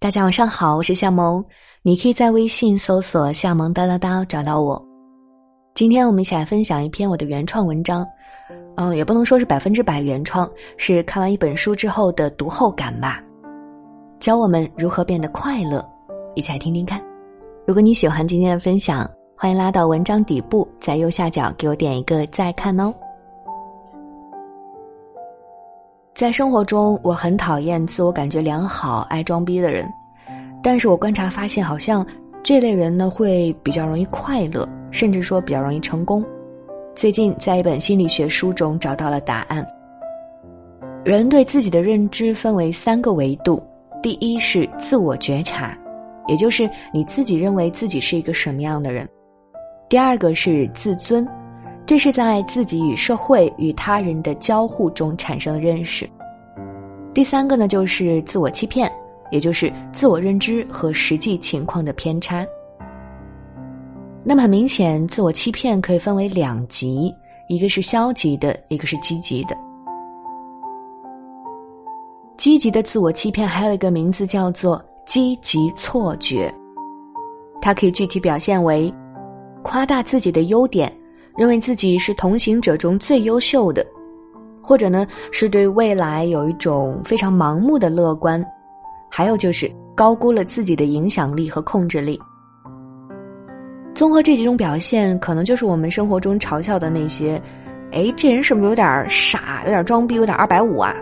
[0.00, 1.44] 大家晚上好，我是夏萌，
[1.82, 4.80] 你可以在微信搜索“夏萌哒哒哒”找到我。
[5.74, 8.06] 今天我们一起来分享一篇我的原创文章，
[8.76, 13.20] 嗯，也不能说是百分之百原创，是看完一本书之后的读后感吧。
[14.20, 15.84] 教我们如何变得快乐，
[16.36, 17.02] 一起来听听看。
[17.66, 19.04] 如果你喜欢今天的分享，
[19.36, 22.94] 欢迎拉到文章底部，在右下角给我点一个再看哦。
[26.18, 29.88] 在生活中，我很讨厌自我感觉良好、爱装逼的人，
[30.60, 32.04] 但是我观察发现，好像
[32.42, 36.24] 这类人呢会比较容易快乐，甚至说比较容易成功。
[36.96, 39.64] 最近在一本心理学书中找到了答案：
[41.04, 43.62] 人对自己的认知分为三个维度，
[44.02, 45.78] 第一是自我觉察，
[46.26, 49.06] 也就是你自己认为自己是一个什么样的人；
[49.88, 51.24] 第二个是自尊。
[51.88, 56.06] 这是在自己与社会与他人的交互中产生的认识。
[57.14, 58.92] 第三个呢，就是自我欺骗，
[59.30, 62.46] 也就是自我认知和实际情况的偏差。
[64.22, 67.10] 那么很明显，自我欺骗可以分为两极，
[67.48, 69.56] 一个是消极的，一个是积极的。
[72.36, 76.52] 积极的自我欺骗还有一个名字叫做积极错觉，
[77.62, 78.92] 它可以具体表现为
[79.62, 80.92] 夸大自己的优点。
[81.38, 83.86] 认为自己是同行者中最优秀的，
[84.60, 88.44] 或者呢是对未来有一种非常盲目的乐观，
[89.08, 92.20] 还有就是高估了自己的影响力和控制力。
[93.94, 97.40] 综合这几种表现，可能就是我们生活中嘲笑的那些，
[97.92, 100.92] 哎，这人是不是有点傻，有点装逼，有点二百五啊？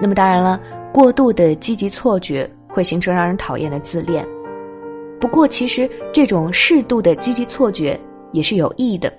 [0.00, 0.58] 那么当然了，
[0.94, 4.26] 过度的积极错觉会形成让人讨厌的自恋。
[5.20, 7.98] 不过，其实这种适度的积极错觉。
[8.32, 9.12] 也是有益的。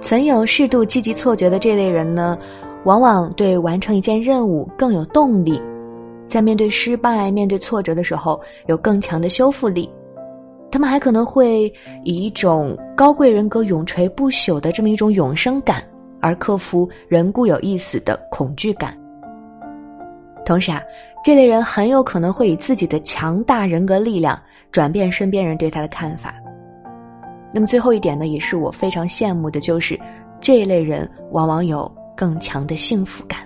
[0.00, 2.38] 存有适度积极错觉的这类人呢，
[2.84, 5.60] 往往对完成一件任务更有动力，
[6.28, 9.90] 在面对失败、面对挫折的时候有更强的修复力。
[10.70, 11.72] 他们还可能会
[12.04, 15.82] 以一种高贵人格永垂不朽的这么一种永生感，
[16.20, 18.96] 而克服人固有一死的恐惧感。
[20.44, 20.80] 同时啊，
[21.24, 26.34] 这类人很有可能会以自己的强大人格力量转变身边人对他的看法。
[27.52, 29.98] 那么最后一点呢，也是我非常羡慕的，就是
[30.40, 33.40] 这一类人往往有更强的幸福感，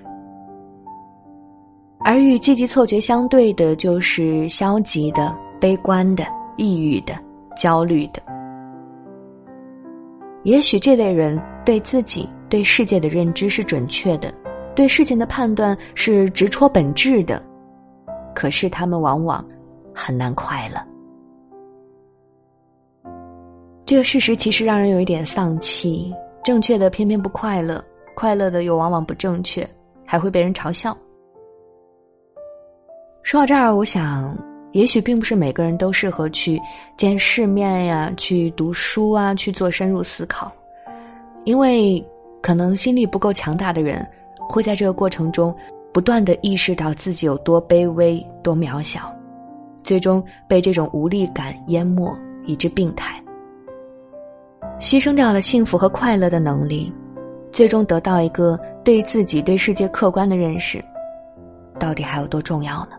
[2.00, 6.24] 而与积极错觉相对的，就是消极的、悲观的、
[6.56, 7.14] 抑郁的、
[7.56, 8.20] 焦虑的。
[10.42, 14.34] 也许这类人对自己、对世界的认知是准确的，
[14.74, 17.40] 对事情的判断是直戳本质的，
[18.34, 19.44] 可是他们往往
[19.94, 20.91] 很难快乐。
[23.92, 26.10] 这个事实其实让人有一点丧气，
[26.42, 29.68] 正确的偏偏不快乐，快乐的又往往不正确，
[30.06, 30.96] 还会被人嘲笑。
[33.22, 34.34] 说到这儿，我想，
[34.72, 36.58] 也许并不是每个人都适合去
[36.96, 40.50] 见世面呀，去读书啊，去做深入思考，
[41.44, 42.02] 因为
[42.40, 44.08] 可能心力不够强大的人，
[44.48, 45.54] 会在这个过程中
[45.92, 49.14] 不断的意识到自己有多卑微、多渺小，
[49.84, 52.10] 最终被这种无力感淹没，
[52.46, 53.21] 以致病态。
[54.82, 56.92] 牺牲掉了幸福和快乐的能力，
[57.52, 60.84] 最终得到一个对自己、对世界客观的认识，
[61.78, 62.96] 到底还有多重要呢？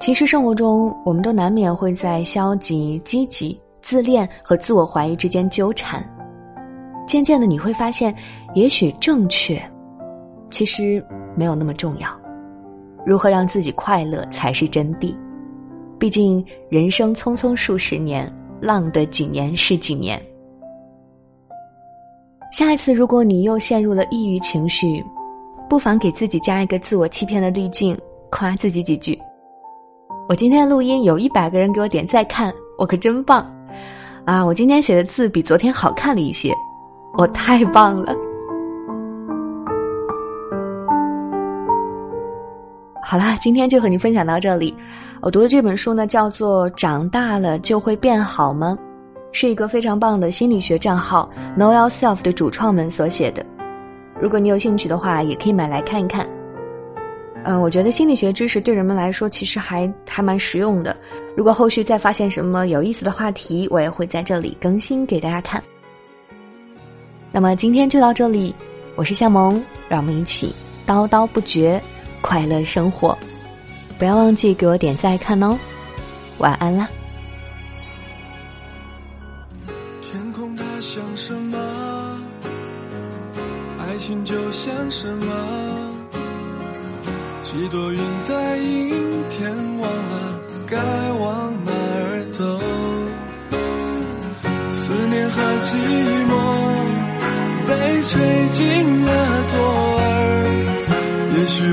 [0.00, 6.04] 其实生活中，我们都难免会在消极、积极、自恋和自我怀疑之间纠缠。
[7.06, 8.12] 渐渐的，你会发现，
[8.54, 9.62] 也许正确，
[10.50, 11.00] 其实
[11.36, 12.08] 没有那么重要。
[13.06, 15.14] 如何让自己快乐才是真谛。
[16.02, 18.28] 毕竟人生匆匆数十年，
[18.60, 20.20] 浪得几年是几年。
[22.50, 25.00] 下一次如果你又陷入了抑郁情绪，
[25.70, 27.96] 不妨给自己加一个自我欺骗的滤镜，
[28.32, 29.16] 夸自己几句。
[30.28, 33.48] 我今天录音有一百个人给我点赞看，我可真棒！
[34.24, 36.52] 啊，我今天写的字比昨天好看了一些，
[37.16, 38.12] 我太棒了。
[43.04, 44.74] 好啦，今天就和你分享到这里。
[45.22, 48.76] 我读的这本书呢，叫做《长大了就会变好吗》，
[49.30, 53.46] 是一个非常棒的心理学账号 Know Yourself 的主创们所写的。
[54.20, 56.28] 如果你有兴趣的话，也可以买来看一看。
[57.44, 60.96] 嗯，我觉得心理学知识对人们来说其实还还蛮实用的。
[61.36, 65.62] 如果后续再发现什么有意思的话题，我也会在这里更新给大家看。
[67.30, 68.52] 那么今天就到这里，
[68.96, 70.52] 我是夏萌，让我们一起
[70.84, 71.80] 叨叨不绝。
[72.20, 73.16] 快乐生活，
[73.98, 75.58] 不要忘记给我点赞看哦。
[76.38, 76.88] 晚安啦。
[80.00, 81.58] 天空它像什么？
[83.78, 85.34] 爱情就像什么？
[87.42, 90.78] 几朵云在阴天忘了该
[91.20, 92.42] 往哪儿走，
[94.70, 95.76] 思念和寂
[96.26, 96.32] 寞
[97.68, 98.91] 被吹进了。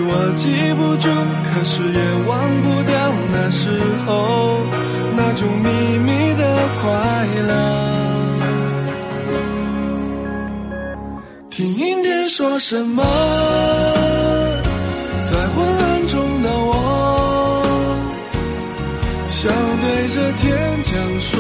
[0.02, 0.44] 我记
[0.76, 1.08] 不住
[1.44, 2.32] 可是也忘
[2.62, 2.94] 不掉
[3.32, 3.70] 那时
[4.06, 4.10] 候
[5.16, 5.70] 那种秘
[6.00, 6.44] 密的
[6.82, 6.86] 快
[7.48, 7.52] 乐。
[11.50, 13.04] 听阴天说什么
[15.30, 16.72] 在昏暗中的我
[19.30, 19.52] 想
[19.82, 20.48] 对着天
[20.84, 21.39] 讲说